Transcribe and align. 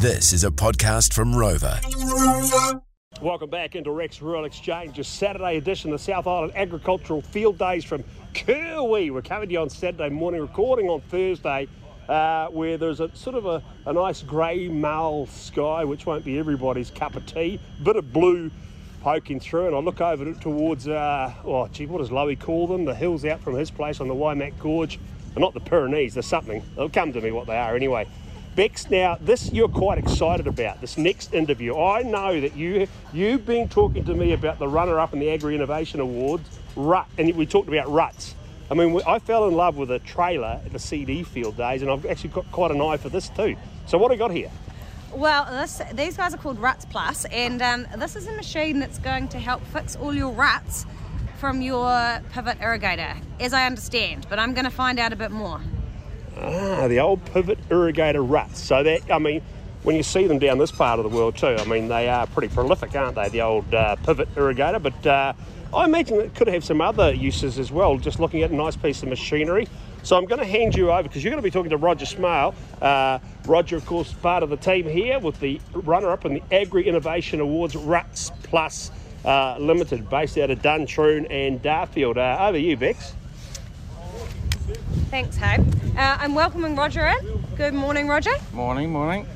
This 0.00 0.32
is 0.32 0.44
a 0.44 0.50
podcast 0.52 1.12
from 1.12 1.34
Rover. 1.34 1.80
Welcome 3.20 3.50
back 3.50 3.74
into 3.74 3.90
Rex 3.90 4.22
Rural 4.22 4.44
Exchange, 4.44 4.96
a 5.00 5.02
Saturday 5.02 5.56
edition 5.56 5.92
of 5.92 5.98
the 5.98 6.04
South 6.04 6.28
Island 6.28 6.52
Agricultural 6.54 7.20
Field 7.20 7.58
Days 7.58 7.84
from 7.84 8.04
Kirwee. 8.32 9.10
We're 9.10 9.22
coming 9.22 9.48
to 9.48 9.54
you 9.54 9.60
on 9.60 9.68
Saturday 9.68 10.08
morning, 10.08 10.40
recording 10.40 10.88
on 10.88 11.00
Thursday, 11.00 11.66
uh, 12.08 12.46
where 12.46 12.78
there's 12.78 13.00
a 13.00 13.10
sort 13.16 13.34
of 13.34 13.46
a, 13.46 13.60
a 13.86 13.92
nice 13.92 14.22
grey 14.22 14.68
male 14.68 15.26
sky, 15.26 15.82
which 15.82 16.06
won't 16.06 16.24
be 16.24 16.38
everybody's 16.38 16.90
cup 16.90 17.16
of 17.16 17.26
tea. 17.26 17.58
Bit 17.82 17.96
of 17.96 18.12
blue 18.12 18.52
poking 19.00 19.40
through, 19.40 19.66
and 19.66 19.74
I 19.74 19.80
look 19.80 20.00
over 20.00 20.32
towards, 20.34 20.86
uh, 20.86 21.34
oh, 21.44 21.66
gee, 21.66 21.86
what 21.86 21.98
does 21.98 22.10
Lowy 22.10 22.38
call 22.38 22.68
them? 22.68 22.84
The 22.84 22.94
hills 22.94 23.24
out 23.24 23.40
from 23.40 23.56
his 23.56 23.68
place 23.68 24.00
on 24.00 24.06
the 24.06 24.14
Waimak 24.14 24.60
Gorge. 24.60 25.00
They're 25.34 25.40
not 25.40 25.54
the 25.54 25.60
Pyrenees, 25.60 26.14
there's 26.14 26.26
something. 26.26 26.62
It'll 26.74 26.88
come 26.88 27.12
to 27.14 27.20
me 27.20 27.32
what 27.32 27.48
they 27.48 27.56
are 27.56 27.74
anyway. 27.74 28.06
Bex, 28.58 28.90
now 28.90 29.16
this 29.20 29.52
you're 29.52 29.68
quite 29.68 29.98
excited 29.98 30.48
about 30.48 30.80
this 30.80 30.98
next 30.98 31.32
interview. 31.32 31.78
I 31.78 32.02
know 32.02 32.40
that 32.40 32.56
you 32.56 32.88
you've 33.12 33.46
been 33.46 33.68
talking 33.68 34.04
to 34.04 34.14
me 34.14 34.32
about 34.32 34.58
the 34.58 34.66
runner-up 34.66 35.12
in 35.12 35.20
the 35.20 35.30
Agri 35.30 35.54
Innovation 35.54 36.00
Awards, 36.00 36.58
rut, 36.74 37.06
and 37.18 37.32
we 37.36 37.46
talked 37.46 37.68
about 37.68 37.88
ruts. 37.88 38.34
I 38.68 38.74
mean, 38.74 39.00
I 39.06 39.20
fell 39.20 39.46
in 39.46 39.54
love 39.54 39.76
with 39.76 39.92
a 39.92 40.00
trailer 40.00 40.60
at 40.64 40.72
the 40.72 40.78
CD 40.80 41.22
Field 41.22 41.56
Days, 41.56 41.82
and 41.82 41.88
I've 41.88 42.04
actually 42.04 42.30
got 42.30 42.50
quite 42.50 42.72
an 42.72 42.80
eye 42.80 42.96
for 42.96 43.10
this 43.10 43.28
too. 43.28 43.54
So 43.86 43.96
what 43.96 44.10
I 44.10 44.16
got 44.16 44.32
here? 44.32 44.50
Well, 45.12 45.46
this, 45.52 45.80
these 45.94 46.16
guys 46.16 46.34
are 46.34 46.38
called 46.38 46.58
Ruts 46.58 46.84
Plus, 46.84 47.26
and 47.26 47.62
um, 47.62 47.86
this 47.96 48.16
is 48.16 48.26
a 48.26 48.32
machine 48.32 48.80
that's 48.80 48.98
going 48.98 49.28
to 49.28 49.38
help 49.38 49.64
fix 49.66 49.94
all 49.94 50.12
your 50.12 50.32
ruts 50.32 50.84
from 51.36 51.62
your 51.62 52.20
pivot 52.32 52.58
irrigator, 52.58 53.22
as 53.38 53.52
I 53.52 53.66
understand. 53.66 54.26
But 54.28 54.40
I'm 54.40 54.52
going 54.52 54.64
to 54.64 54.70
find 54.72 54.98
out 54.98 55.12
a 55.12 55.16
bit 55.16 55.30
more. 55.30 55.60
Ah, 56.40 56.86
the 56.88 57.00
old 57.00 57.24
pivot 57.26 57.58
irrigator 57.68 58.24
ruts. 58.28 58.60
So 58.60 58.82
that, 58.82 59.10
I 59.10 59.18
mean, 59.18 59.42
when 59.82 59.96
you 59.96 60.02
see 60.02 60.26
them 60.26 60.38
down 60.38 60.58
this 60.58 60.72
part 60.72 60.98
of 60.98 61.10
the 61.10 61.16
world 61.16 61.36
too, 61.36 61.56
I 61.58 61.64
mean, 61.64 61.88
they 61.88 62.08
are 62.08 62.26
pretty 62.26 62.48
prolific, 62.48 62.94
aren't 62.94 63.16
they? 63.16 63.28
The 63.28 63.42
old 63.42 63.72
uh, 63.74 63.96
pivot 63.96 64.32
irrigator. 64.34 64.82
But 64.82 65.06
uh, 65.06 65.32
I 65.74 65.84
imagine 65.84 66.20
it 66.20 66.34
could 66.34 66.48
have 66.48 66.64
some 66.64 66.80
other 66.80 67.12
uses 67.12 67.58
as 67.58 67.70
well, 67.70 67.98
just 67.98 68.20
looking 68.20 68.42
at 68.42 68.50
a 68.50 68.54
nice 68.54 68.76
piece 68.76 69.02
of 69.02 69.08
machinery. 69.08 69.68
So 70.02 70.16
I'm 70.16 70.26
going 70.26 70.40
to 70.40 70.46
hand 70.46 70.76
you 70.76 70.90
over 70.90 71.02
because 71.02 71.22
you're 71.22 71.32
going 71.32 71.42
to 71.42 71.46
be 71.46 71.50
talking 71.50 71.70
to 71.70 71.76
Roger 71.76 72.06
Smale. 72.06 72.54
Uh, 72.80 73.18
Roger, 73.46 73.76
of 73.76 73.84
course, 73.84 74.12
part 74.12 74.42
of 74.42 74.48
the 74.48 74.56
team 74.56 74.88
here 74.88 75.18
with 75.18 75.38
the 75.40 75.60
runner-up 75.72 76.24
in 76.24 76.34
the 76.34 76.42
Agri 76.52 76.86
Innovation 76.86 77.40
Awards 77.40 77.76
Ruts 77.76 78.30
Plus 78.44 78.90
uh, 79.24 79.58
Limited, 79.58 80.08
based 80.08 80.38
out 80.38 80.50
of 80.50 80.62
Duntroon 80.62 81.26
and 81.30 81.60
Darfield. 81.60 82.16
Uh, 82.16 82.46
over 82.46 82.56
you, 82.56 82.76
Bex. 82.76 83.12
Thanks, 85.10 85.38
Hope. 85.38 85.66
Uh, 85.96 86.18
I'm 86.20 86.34
welcoming 86.34 86.76
Roger 86.76 87.06
in. 87.06 87.42
Good 87.56 87.72
morning, 87.72 88.08
Roger. 88.08 88.32
Morning, 88.52 88.90
morning. 88.90 89.26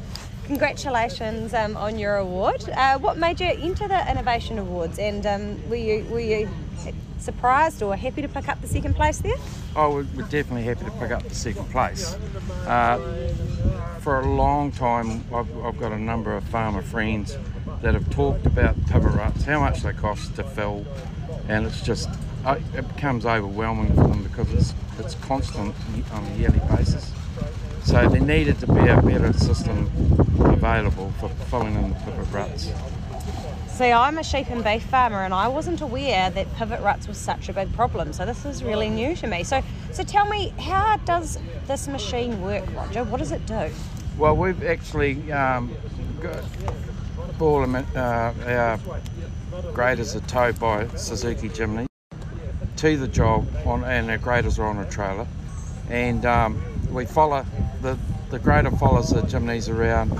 Congratulations 0.44 1.54
um, 1.54 1.78
on 1.78 1.98
your 1.98 2.16
award. 2.16 2.68
Uh, 2.68 2.98
what 2.98 3.16
made 3.16 3.40
you 3.40 3.46
enter 3.46 3.88
the 3.88 4.10
Innovation 4.10 4.58
Awards, 4.58 4.98
and 4.98 5.24
um, 5.24 5.70
were 5.70 5.76
you 5.76 6.04
were 6.10 6.20
you 6.20 6.46
surprised 7.18 7.82
or 7.82 7.96
happy 7.96 8.20
to 8.20 8.28
pick 8.28 8.50
up 8.50 8.60
the 8.60 8.66
second 8.66 8.96
place 8.96 9.18
there? 9.18 9.36
Oh, 9.74 10.04
we're 10.14 10.22
definitely 10.24 10.64
happy 10.64 10.84
to 10.84 10.90
pick 10.90 11.10
up 11.10 11.22
the 11.22 11.34
second 11.34 11.70
place. 11.70 12.16
Uh, 12.66 12.98
for 14.00 14.20
a 14.20 14.34
long 14.34 14.72
time, 14.72 15.24
I've, 15.32 15.64
I've, 15.64 15.78
got 15.78 15.92
a 15.92 15.98
number 15.98 16.36
of 16.36 16.44
farmer 16.44 16.82
friends 16.82 17.38
that 17.80 17.94
have 17.94 18.10
talked 18.10 18.44
about 18.44 18.76
pivot 18.88 19.14
ruts, 19.14 19.44
how 19.44 19.60
much 19.60 19.80
they 19.80 19.94
cost 19.94 20.36
to 20.36 20.44
fill, 20.44 20.84
and 21.48 21.64
it's 21.64 21.80
just 21.80 22.10
it 22.46 22.88
becomes 22.94 23.24
overwhelming 23.24 23.94
for 23.94 24.08
them 24.08 24.22
because 24.24 24.52
it's 24.52 24.74
it's 24.98 25.14
constant 25.16 25.74
on 26.12 26.24
a 26.24 26.34
yearly 26.36 26.60
basis. 26.76 27.10
So 27.84 28.08
there 28.08 28.20
needed 28.20 28.58
to 28.60 28.66
be 28.66 28.88
a 28.88 29.00
better 29.00 29.32
system 29.32 29.90
available 30.38 31.12
for 31.18 31.28
filling 31.28 31.74
in 31.74 31.90
the 31.90 31.94
pivot 31.96 32.30
ruts. 32.30 32.70
See, 33.68 33.90
I'm 33.90 34.18
a 34.18 34.22
sheep 34.22 34.50
and 34.50 34.62
beef 34.62 34.82
farmer, 34.84 35.24
and 35.24 35.32
I 35.32 35.48
wasn't 35.48 35.80
aware 35.80 36.30
that 36.30 36.54
pivot 36.56 36.80
ruts 36.80 37.08
was 37.08 37.16
such 37.16 37.48
a 37.48 37.52
big 37.52 37.72
problem. 37.72 38.12
So 38.12 38.26
this 38.26 38.44
is 38.44 38.62
really 38.62 38.90
new 38.90 39.16
to 39.16 39.26
me. 39.26 39.44
So, 39.44 39.62
so 39.92 40.02
tell 40.02 40.26
me, 40.26 40.50
how 40.60 40.98
does 40.98 41.38
this 41.66 41.88
machine 41.88 42.40
work, 42.42 42.64
Roger? 42.74 43.02
What 43.04 43.18
does 43.18 43.32
it 43.32 43.44
do? 43.46 43.70
Well, 44.18 44.36
we've 44.36 44.62
actually 44.62 45.32
um, 45.32 45.74
got 46.20 46.44
uh, 47.40 48.32
our 48.46 48.78
graders 49.72 50.14
are 50.14 50.20
towed 50.20 50.60
by 50.60 50.86
Suzuki 50.88 51.48
Jimny 51.48 51.86
to 52.82 52.96
the 52.96 53.06
job 53.06 53.46
on, 53.64 53.84
and 53.84 54.10
our 54.10 54.18
graders 54.18 54.58
are 54.58 54.66
on 54.66 54.76
a 54.78 54.90
trailer, 54.90 55.24
and 55.88 56.26
um, 56.26 56.60
we 56.90 57.06
follow 57.06 57.46
the 57.80 57.96
the 58.30 58.40
grader 58.40 58.72
follows 58.72 59.10
the 59.10 59.20
Jimneys 59.22 59.68
around, 59.68 60.10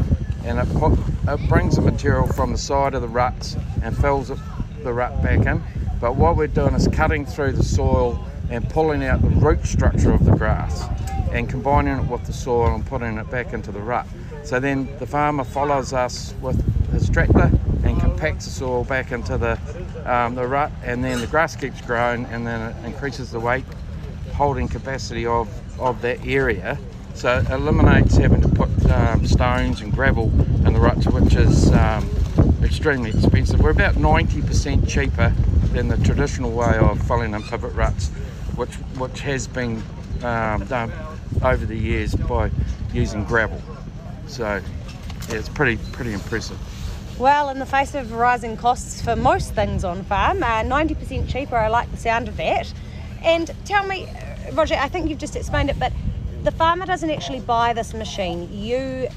and 0.45 0.61
it, 0.61 0.79
put, 0.79 0.93
it 1.27 1.49
brings 1.49 1.75
the 1.75 1.83
material 1.83 2.29
from 2.29 2.53
the 2.53 2.59
side 2.59 2.95
of 2.95 3.03
the 3.03 3.09
ruts 3.09 3.57
and 3.83 3.97
fills 3.99 4.29
the 4.29 4.93
rut 4.93 5.21
back 5.25 5.45
in. 5.45 5.61
But 6.01 6.15
what 6.15 6.37
we're 6.37 6.47
doing 6.47 6.75
is 6.75 6.87
cutting 6.87 7.27
through 7.27 7.53
the 7.53 7.65
soil 7.65 8.25
and 8.49 8.69
pulling 8.71 9.03
out 9.03 9.23
the 9.23 9.31
root 9.31 9.65
structure 9.65 10.13
of 10.13 10.25
the 10.25 10.37
grass 10.37 10.87
and 11.33 11.49
combining 11.49 11.99
it 11.99 12.07
with 12.09 12.27
the 12.27 12.33
soil 12.33 12.75
and 12.75 12.87
putting 12.87 13.19
it 13.19 13.29
back 13.29 13.55
into 13.55 13.73
the 13.73 13.81
rut. 13.81 14.07
So 14.45 14.61
then 14.61 14.89
the 14.99 15.07
farmer 15.07 15.43
follows 15.43 15.93
us 15.93 16.33
with 16.41 16.63
his 16.93 17.11
tractor 17.11 17.51
and 17.83 17.99
compacts 17.99 18.45
the 18.45 18.53
soil 18.53 18.85
back 18.85 19.11
into 19.11 19.37
the, 19.39 19.59
um, 20.07 20.35
the 20.35 20.47
rut 20.47 20.73
and 20.85 21.03
then 21.03 21.21
the 21.21 21.27
grass 21.27 21.57
keeps 21.57 21.81
growing 21.83 22.25
and 22.27 22.47
then 22.47 22.71
it 22.71 22.87
increases 22.87 23.31
the 23.31 23.41
weight 23.41 23.65
holding 24.35 24.69
capacity 24.69 25.27
of, 25.27 25.49
of 25.81 26.01
that 26.03 26.25
area 26.27 26.79
so 27.15 27.39
it 27.39 27.51
eliminates 27.51 28.17
having 28.17 28.41
to 28.41 28.49
put 28.49 28.69
um, 28.91 29.27
stones 29.27 29.81
and 29.81 29.93
gravel 29.93 30.31
in 30.67 30.73
the 30.73 30.81
ruts 30.81 31.07
which 31.07 31.35
is 31.35 31.71
um, 31.73 32.09
extremely 32.63 33.11
expensive. 33.11 33.61
We're 33.61 33.71
about 33.71 33.97
90% 33.97 34.89
cheaper 34.89 35.31
than 35.73 35.89
the 35.89 35.99
traditional 35.99 36.51
way 36.53 36.77
of 36.79 37.07
filling 37.07 37.35
in 37.35 37.43
pivot 37.43 37.73
ruts 37.75 38.09
which, 38.57 38.75
which 38.99 39.21
has 39.21 39.47
been 39.47 39.83
um, 40.23 40.65
done 40.67 40.93
over 41.43 41.65
the 41.65 41.77
years 41.77 42.15
by 42.15 42.51
using 42.93 43.25
gravel. 43.25 43.61
So 44.27 44.61
yeah, 45.29 45.35
it's 45.37 45.49
pretty 45.49 45.77
pretty 45.93 46.13
impressive. 46.13 46.59
Well, 47.19 47.51
in 47.51 47.59
the 47.59 47.67
face 47.67 47.95
of 47.95 48.13
rising 48.13 48.57
costs 48.57 49.03
for 49.03 49.15
most 49.15 49.55
things 49.55 49.85
on 49.85 50.03
farm, 50.05 50.43
uh, 50.43 50.63
90% 50.63 51.29
cheaper, 51.29 51.57
I 51.57 51.69
like 51.69 51.91
the 51.91 51.99
sound 51.99 52.27
of 52.27 52.37
that. 52.39 52.73
And 53.23 53.55
tell 53.65 53.87
me, 53.87 54.09
Roger, 54.55 54.75
I 54.75 54.89
think 54.89 55.09
you've 55.09 55.19
just 55.19 55.37
explained 55.37 55.71
it, 55.71 55.79
but 55.79 55.93
the 56.43 56.51
farmer 56.51 56.87
doesn't 56.87 57.11
actually 57.11 57.41
buy 57.41 57.73
this 57.73 57.95
machine. 57.95 58.49
You 58.53 59.09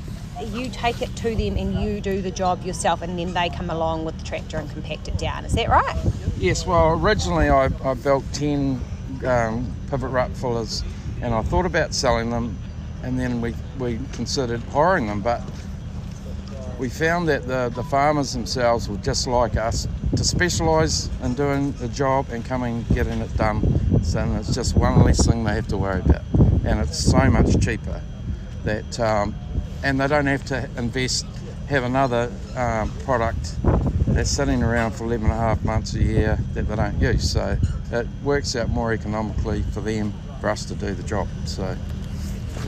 you 0.51 0.69
take 0.69 1.01
it 1.01 1.15
to 1.15 1.33
them 1.33 1.55
and 1.55 1.81
you 1.81 2.01
do 2.01 2.21
the 2.21 2.29
job 2.29 2.63
yourself, 2.65 3.01
and 3.01 3.17
then 3.17 3.33
they 3.33 3.49
come 3.49 3.69
along 3.69 4.03
with 4.03 4.17
the 4.17 4.25
tractor 4.25 4.57
and 4.57 4.69
compact 4.69 5.07
it 5.07 5.17
down. 5.17 5.45
Is 5.45 5.53
that 5.53 5.69
right? 5.69 5.95
Yes. 6.37 6.67
Well, 6.67 6.99
originally 6.99 7.49
I, 7.49 7.69
I 7.83 7.93
built 7.93 8.25
10 8.33 8.81
um, 9.25 9.73
pivot 9.89 10.11
rut 10.11 10.35
fillers, 10.35 10.83
and 11.21 11.33
I 11.33 11.41
thought 11.41 11.65
about 11.65 11.93
selling 11.93 12.31
them, 12.31 12.57
and 13.01 13.17
then 13.17 13.39
we, 13.39 13.55
we 13.79 13.97
considered 14.11 14.61
hiring 14.63 15.07
them, 15.07 15.21
but 15.21 15.41
we 16.85 16.89
found 16.89 17.27
that 17.27 17.47
the, 17.47 17.71
the 17.73 17.81
farmers 17.85 18.33
themselves 18.33 18.87
were 18.87 18.97
just 18.97 19.25
like 19.25 19.57
us 19.57 19.87
to 20.15 20.23
specialise 20.23 21.09
in 21.23 21.33
doing 21.33 21.71
the 21.79 21.87
job 21.87 22.27
and 22.29 22.45
coming 22.45 22.85
getting 22.93 23.21
it 23.21 23.37
done. 23.37 23.59
So 24.03 24.23
it's 24.39 24.53
just 24.53 24.77
one 24.77 25.03
less 25.03 25.25
thing 25.25 25.43
they 25.45 25.55
have 25.55 25.67
to 25.69 25.77
worry 25.77 26.01
about, 26.01 26.21
and 26.63 26.79
it's 26.79 27.03
so 27.03 27.27
much 27.31 27.59
cheaper 27.59 27.99
that, 28.65 28.99
um, 28.99 29.33
and 29.83 29.99
they 29.99 30.07
don't 30.07 30.27
have 30.27 30.45
to 30.45 30.69
invest, 30.77 31.25
have 31.69 31.83
another 31.85 32.31
um, 32.55 32.91
product 32.99 33.55
that's 34.05 34.29
sitting 34.29 34.61
around 34.61 34.91
for 34.91 35.05
11 35.05 35.25
and 35.25 35.33
a 35.33 35.37
half 35.37 35.65
months 35.65 35.95
a 35.95 36.03
year 36.03 36.37
that 36.53 36.67
they 36.67 36.75
don't 36.75 37.01
use. 37.01 37.31
So 37.31 37.57
it 37.91 38.07
works 38.23 38.55
out 38.55 38.69
more 38.69 38.93
economically 38.93 39.63
for 39.71 39.81
them 39.81 40.13
for 40.39 40.49
us 40.49 40.65
to 40.65 40.75
do 40.75 40.93
the 40.93 41.01
job. 41.01 41.27
So, 41.45 41.75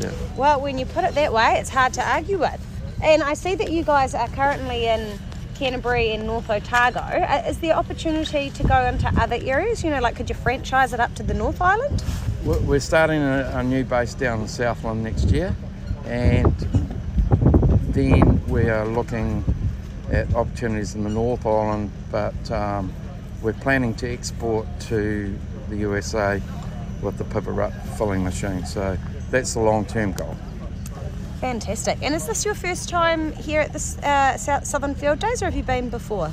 yeah. 0.01 0.11
Well, 0.35 0.59
when 0.59 0.79
you 0.79 0.87
put 0.87 1.03
it 1.03 1.13
that 1.13 1.31
way, 1.31 1.59
it's 1.59 1.69
hard 1.69 1.93
to 1.93 2.03
argue 2.03 2.39
with. 2.39 2.66
And 3.01 3.21
I 3.21 3.35
see 3.35 3.55
that 3.55 3.71
you 3.71 3.83
guys 3.83 4.15
are 4.15 4.27
currently 4.29 4.87
in 4.87 5.19
Canterbury 5.55 6.13
and 6.13 6.25
North 6.25 6.49
Otago. 6.49 6.99
Uh, 6.99 7.43
is 7.47 7.59
there 7.59 7.73
opportunity 7.73 8.49
to 8.51 8.63
go 8.63 8.85
into 8.85 9.07
other 9.19 9.37
areas? 9.41 9.83
You 9.83 9.89
know, 9.89 9.99
like 9.99 10.15
could 10.15 10.29
you 10.29 10.35
franchise 10.35 10.93
it 10.93 10.99
up 10.99 11.13
to 11.15 11.23
the 11.23 11.33
North 11.33 11.61
Island? 11.61 12.03
We're 12.43 12.79
starting 12.79 13.21
a, 13.21 13.51
a 13.55 13.63
new 13.63 13.83
base 13.83 14.13
down 14.13 14.41
in 14.41 14.47
Southland 14.47 15.03
next 15.03 15.31
year, 15.31 15.55
and 16.05 16.55
then 17.89 18.45
we 18.47 18.69
are 18.69 18.87
looking 18.87 19.43
at 20.11 20.33
opportunities 20.33 20.95
in 20.95 21.03
the 21.03 21.09
North 21.09 21.45
Island, 21.45 21.91
but 22.11 22.51
um, 22.51 22.93
we're 23.41 23.53
planning 23.53 23.93
to 23.95 24.09
export 24.09 24.65
to 24.81 25.37
the 25.69 25.77
USA 25.77 26.41
with 27.01 27.17
the 27.17 27.25
pivot 27.25 27.53
rut 27.53 27.73
filling 27.97 28.23
machine. 28.23 28.65
So 28.65 28.97
that's 29.29 29.53
the 29.55 29.59
long 29.59 29.85
term 29.85 30.13
goal. 30.13 30.36
Fantastic. 31.41 31.99
And 32.01 32.15
is 32.15 32.25
this 32.25 32.45
your 32.45 32.55
first 32.55 32.89
time 32.89 33.31
here 33.33 33.61
at 33.61 33.71
the 33.73 34.07
uh, 34.07 34.37
Southern 34.63 34.95
Field 34.95 35.19
Days, 35.19 35.41
or 35.41 35.45
have 35.45 35.55
you 35.55 35.63
been 35.63 35.89
before? 35.89 36.31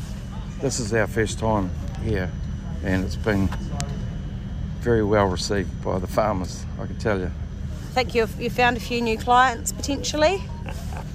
This 0.61 0.81
is 0.81 0.95
our 0.95 1.07
first 1.07 1.39
time 1.39 1.71
here, 2.03 2.31
and 2.83 3.05
it's 3.05 3.17
been 3.17 3.49
very 4.81 5.05
well 5.05 5.27
received 5.27 5.83
by 5.85 5.99
the 5.99 6.07
farmers, 6.07 6.65
I 6.81 6.87
can 6.87 6.99
tell 6.99 7.19
you. 7.19 7.27
I 7.91 7.95
think 7.95 8.15
you've 8.15 8.41
you 8.41 8.51
found 8.51 8.77
a 8.77 8.81
few 8.81 9.01
new 9.01 9.19
clients 9.19 9.73
potentially. 9.73 10.43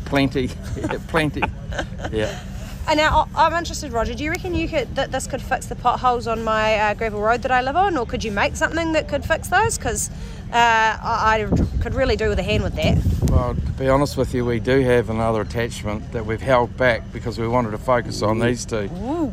plenty, 0.06 0.50
yeah, 0.78 0.98
plenty. 1.08 1.42
Yeah. 2.12 2.40
And 2.88 2.98
now 2.98 3.28
I- 3.36 3.46
I'm 3.46 3.54
interested, 3.54 3.92
Roger. 3.92 4.16
Do 4.16 4.24
you 4.24 4.32
reckon 4.32 4.56
you 4.56 4.68
could 4.68 4.96
that 4.96 5.12
this 5.12 5.28
could 5.28 5.42
fix 5.42 5.68
the 5.68 5.76
potholes 5.76 6.26
on 6.26 6.44
my 6.44 6.76
uh, 6.76 6.94
gravel 6.96 7.22
road 7.22 7.42
that 7.44 7.52
I 7.52 7.62
live 7.62 7.76
on, 7.76 7.96
or 7.98 8.06
could 8.08 8.24
you 8.24 8.32
make 8.32 8.56
something 8.56 8.94
that 8.94 9.08
could 9.08 9.24
fix 9.26 9.48
those? 9.50 9.78
Because 9.78 10.10
uh, 10.52 10.98
I, 11.02 11.46
I 11.48 11.82
could 11.82 11.94
really 11.94 12.16
do 12.16 12.30
with 12.30 12.40
a 12.40 12.44
hand 12.44 12.64
with 12.64 12.76
that. 12.76 12.98
Well, 13.30 13.54
to 13.54 13.62
be 13.74 13.88
honest 13.88 14.18
with 14.18 14.34
you, 14.34 14.44
we 14.46 14.60
do 14.60 14.80
have 14.82 15.10
another 15.12 15.42
attachment 15.42 16.12
that 16.12 16.26
we've 16.26 16.42
held 16.42 16.76
back 16.76 17.12
because 17.14 17.38
we 17.38 17.48
wanted 17.48 17.72
to 17.72 17.78
focus 17.78 18.24
on 18.24 18.40
these 18.40 18.66
two. 18.66 18.90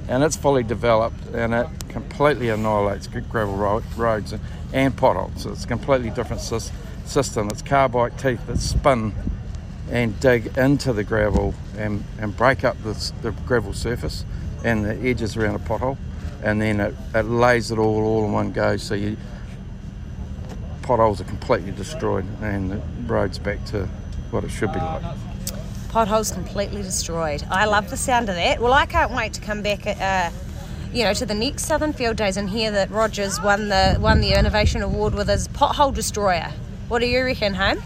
And 0.08 0.22
it's 0.22 0.36
fully 0.36 0.62
developed 0.62 1.24
and 1.34 1.54
it 1.54 1.66
completely 1.88 2.50
annihilates 2.50 3.06
gravel 3.06 3.56
ro- 3.56 3.82
roads 3.96 4.32
and, 4.32 4.42
and 4.74 4.94
potholes. 4.94 5.42
So 5.42 5.52
it's 5.52 5.64
a 5.64 5.68
completely 5.68 6.10
different 6.10 6.42
sys- 6.42 6.70
system. 7.06 7.48
It's 7.48 7.62
carbide 7.62 8.18
teeth 8.18 8.46
that 8.46 8.58
spin 8.58 9.14
and 9.90 10.18
dig 10.20 10.58
into 10.58 10.92
the 10.92 11.04
gravel 11.04 11.54
and, 11.78 12.04
and 12.20 12.36
break 12.36 12.64
up 12.64 12.76
the, 12.82 13.12
the 13.22 13.30
gravel 13.46 13.72
surface 13.72 14.26
and 14.64 14.84
the 14.84 14.94
edges 15.08 15.36
around 15.38 15.54
a 15.54 15.60
pothole. 15.60 15.96
And 16.42 16.60
then 16.60 16.80
it, 16.80 16.94
it 17.14 17.22
lays 17.22 17.70
it 17.70 17.78
all 17.78 18.04
all 18.04 18.26
in 18.26 18.32
one 18.32 18.52
go 18.52 18.76
so 18.76 18.94
you 18.94 19.16
potholes 20.86 21.20
are 21.20 21.24
completely 21.24 21.72
destroyed 21.72 22.24
and 22.40 22.70
the 22.70 22.80
road's 23.06 23.38
back 23.40 23.62
to 23.66 23.86
what 24.30 24.44
it 24.44 24.50
should 24.50 24.72
be 24.72 24.78
like. 24.78 25.02
Potholes 25.88 26.30
completely 26.30 26.80
destroyed. 26.80 27.44
I 27.50 27.64
love 27.64 27.90
the 27.90 27.96
sound 27.96 28.28
of 28.28 28.36
that. 28.36 28.60
Well, 28.60 28.72
I 28.72 28.86
can't 28.86 29.10
wait 29.12 29.32
to 29.34 29.40
come 29.40 29.62
back. 29.62 29.84
Uh, 29.86 30.30
you 30.92 31.02
know, 31.02 31.12
to 31.12 31.26
the 31.26 31.34
next 31.34 31.66
Southern 31.66 31.92
Field 31.92 32.16
Days 32.16 32.36
and 32.36 32.48
hear 32.48 32.70
that 32.70 32.90
Rogers 32.90 33.40
won 33.42 33.68
the 33.68 33.98
won 34.00 34.20
the 34.20 34.38
innovation 34.38 34.80
award 34.80 35.14
with 35.14 35.28
his 35.28 35.48
pothole 35.48 35.92
destroyer. 35.92 36.52
What 36.88 37.00
do 37.00 37.06
you 37.06 37.24
reckon, 37.24 37.54
home? 37.54 37.82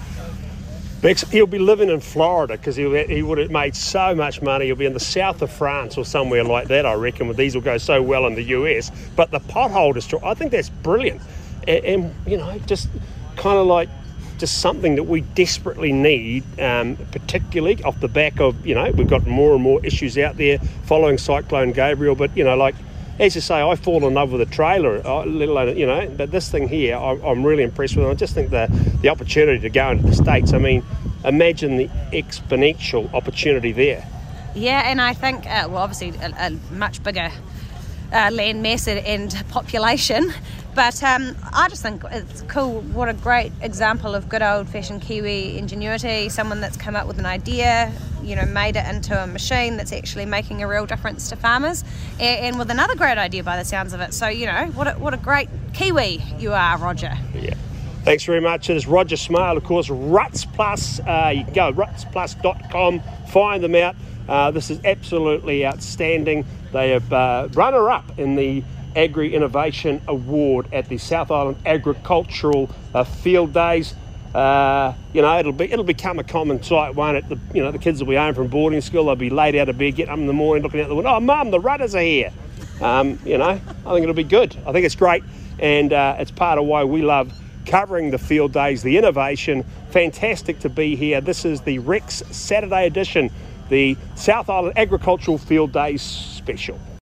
Bex, 1.00 1.22
he'll 1.30 1.46
be 1.46 1.58
living 1.58 1.88
in 1.88 2.00
Florida 2.00 2.58
because 2.58 2.76
he, 2.76 3.04
he 3.04 3.22
would 3.22 3.38
have 3.38 3.50
made 3.50 3.74
so 3.74 4.14
much 4.14 4.42
money. 4.42 4.66
He'll 4.66 4.76
be 4.76 4.84
in 4.84 4.92
the 4.92 5.00
south 5.00 5.40
of 5.40 5.50
France 5.50 5.96
or 5.96 6.04
somewhere 6.04 6.44
like 6.44 6.68
that, 6.68 6.84
I 6.84 6.92
reckon, 6.92 7.26
where 7.26 7.34
these 7.34 7.54
will 7.54 7.62
go 7.62 7.78
so 7.78 8.02
well 8.02 8.26
in 8.26 8.34
the 8.34 8.42
US. 8.42 8.92
But 9.16 9.30
the 9.30 9.40
pothole 9.40 9.94
destroy, 9.94 10.20
I 10.22 10.34
think 10.34 10.52
that's 10.52 10.68
brilliant. 10.68 11.22
And, 11.70 12.14
you 12.26 12.36
know, 12.36 12.58
just 12.66 12.88
kind 13.36 13.58
of 13.58 13.66
like 13.66 13.88
just 14.38 14.58
something 14.60 14.96
that 14.96 15.04
we 15.04 15.20
desperately 15.20 15.92
need, 15.92 16.44
um, 16.60 16.96
particularly 17.12 17.82
off 17.84 18.00
the 18.00 18.08
back 18.08 18.40
of, 18.40 18.66
you 18.66 18.74
know, 18.74 18.90
we've 18.92 19.08
got 19.08 19.26
more 19.26 19.54
and 19.54 19.62
more 19.62 19.84
issues 19.84 20.16
out 20.18 20.36
there 20.36 20.58
following 20.84 21.18
Cyclone 21.18 21.72
Gabrielle. 21.72 22.14
But, 22.14 22.36
you 22.36 22.44
know, 22.44 22.56
like, 22.56 22.74
as 23.18 23.34
you 23.34 23.42
say, 23.42 23.60
I 23.60 23.76
fall 23.76 24.06
in 24.06 24.14
love 24.14 24.32
with 24.32 24.40
a 24.40 24.46
trailer, 24.46 25.06
uh, 25.06 25.26
let 25.26 25.48
alone, 25.50 25.76
you 25.76 25.86
know, 25.86 26.08
but 26.16 26.30
this 26.30 26.48
thing 26.48 26.68
here, 26.68 26.96
I, 26.96 27.18
I'm 27.22 27.44
really 27.44 27.62
impressed 27.62 27.96
with. 27.96 28.06
I 28.06 28.14
just 28.14 28.34
think 28.34 28.48
the, 28.50 28.66
the 29.02 29.10
opportunity 29.10 29.60
to 29.60 29.68
go 29.68 29.90
into 29.90 30.06
the 30.06 30.14
States, 30.14 30.54
I 30.54 30.58
mean, 30.58 30.82
imagine 31.22 31.76
the 31.76 31.88
exponential 32.12 33.12
opportunity 33.12 33.72
there. 33.72 34.08
Yeah, 34.54 34.90
and 34.90 35.02
I 35.02 35.12
think, 35.12 35.44
uh, 35.46 35.68
well, 35.68 35.82
obviously, 35.82 36.14
a, 36.18 36.32
a 36.46 36.50
much 36.72 37.02
bigger 37.02 37.30
uh, 38.10 38.30
land 38.32 38.62
mass 38.62 38.88
and 38.88 39.44
population, 39.50 40.32
but 40.74 41.02
um, 41.02 41.36
I 41.52 41.68
just 41.68 41.82
think 41.82 42.02
it's 42.10 42.42
cool. 42.42 42.80
What 42.92 43.08
a 43.08 43.14
great 43.14 43.52
example 43.60 44.14
of 44.14 44.28
good 44.28 44.42
old 44.42 44.68
fashioned 44.68 45.02
Kiwi 45.02 45.58
ingenuity, 45.58 46.28
someone 46.28 46.60
that's 46.60 46.76
come 46.76 46.96
up 46.96 47.06
with 47.06 47.18
an 47.18 47.26
idea, 47.26 47.92
you 48.22 48.36
know, 48.36 48.44
made 48.46 48.76
it 48.76 48.86
into 48.86 49.20
a 49.20 49.26
machine 49.26 49.76
that's 49.76 49.92
actually 49.92 50.26
making 50.26 50.62
a 50.62 50.68
real 50.68 50.86
difference 50.86 51.28
to 51.30 51.36
farmers, 51.36 51.84
and, 52.18 52.40
and 52.40 52.58
with 52.58 52.70
another 52.70 52.94
great 52.94 53.18
idea 53.18 53.42
by 53.42 53.56
the 53.56 53.64
sounds 53.64 53.92
of 53.92 54.00
it. 54.00 54.14
So, 54.14 54.28
you 54.28 54.46
know, 54.46 54.66
what 54.74 54.86
a, 54.86 54.92
what 54.92 55.14
a 55.14 55.18
great 55.18 55.48
Kiwi 55.72 56.22
you 56.38 56.52
are, 56.52 56.78
Roger. 56.78 57.12
Yeah. 57.34 57.54
Thanks 58.04 58.24
very 58.24 58.40
much. 58.40 58.70
It 58.70 58.76
is 58.76 58.86
Roger 58.86 59.16
Smale, 59.16 59.58
of 59.58 59.64
course, 59.64 59.90
Ruts 59.90 60.46
Plus. 60.46 61.00
Uh, 61.00 61.32
you 61.36 61.44
can 61.44 61.52
go 61.52 61.72
rutsplus.com, 61.72 63.02
find 63.28 63.62
them 63.62 63.74
out. 63.74 63.94
Uh, 64.26 64.50
this 64.50 64.70
is 64.70 64.80
absolutely 64.84 65.66
outstanding. 65.66 66.46
They 66.72 66.90
have 66.90 67.12
uh, 67.12 67.48
runner 67.52 67.90
up 67.90 68.18
in 68.18 68.36
the 68.36 68.62
Agri 68.96 69.34
Innovation 69.34 70.00
Award 70.08 70.66
at 70.72 70.88
the 70.88 70.98
South 70.98 71.30
Island 71.30 71.56
Agricultural 71.66 72.70
uh, 72.94 73.04
Field 73.04 73.52
Days. 73.52 73.94
Uh, 74.34 74.94
you 75.12 75.22
know, 75.22 75.38
it'll 75.38 75.52
be 75.52 75.70
it'll 75.72 75.84
become 75.84 76.18
a 76.18 76.24
common 76.24 76.62
sight, 76.62 76.94
won't 76.94 77.16
it? 77.16 77.28
The, 77.28 77.38
you 77.52 77.62
know, 77.62 77.72
the 77.72 77.78
kids 77.78 78.00
will 78.00 78.08
be 78.08 78.16
home 78.16 78.34
from 78.34 78.46
boarding 78.46 78.80
school. 78.80 79.06
They'll 79.06 79.16
be 79.16 79.30
laid 79.30 79.56
out 79.56 79.68
of 79.68 79.76
bed, 79.76 79.96
getting 79.96 80.12
up 80.12 80.18
in 80.18 80.26
the 80.26 80.32
morning, 80.32 80.62
looking 80.62 80.80
out 80.80 80.88
the 80.88 80.94
window. 80.94 81.10
Oh, 81.10 81.20
mum, 81.20 81.50
the 81.50 81.58
rudders 81.58 81.94
are 81.94 82.00
here. 82.00 82.32
Um, 82.80 83.18
you 83.24 83.38
know, 83.38 83.48
I 83.48 83.58
think 83.58 84.02
it'll 84.02 84.14
be 84.14 84.22
good. 84.24 84.56
I 84.66 84.72
think 84.72 84.86
it's 84.86 84.94
great, 84.94 85.24
and 85.58 85.92
uh, 85.92 86.16
it's 86.18 86.30
part 86.30 86.58
of 86.58 86.64
why 86.66 86.84
we 86.84 87.02
love 87.02 87.32
covering 87.66 88.10
the 88.10 88.18
field 88.18 88.52
days, 88.52 88.82
the 88.82 88.96
innovation. 88.96 89.64
Fantastic 89.90 90.60
to 90.60 90.68
be 90.68 90.96
here. 90.96 91.20
This 91.20 91.44
is 91.44 91.60
the 91.60 91.78
Rex 91.80 92.22
Saturday 92.30 92.86
edition, 92.86 93.30
the 93.68 93.96
South 94.14 94.48
Island 94.48 94.78
Agricultural 94.78 95.38
Field 95.38 95.72
Days 95.72 96.02
special. 96.02 96.78